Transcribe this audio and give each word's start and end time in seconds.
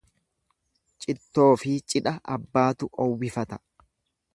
Cittoofi 1.05 1.75
cidha 1.93 2.17
abbaatu 2.39 2.91
howwifata. 2.97 3.63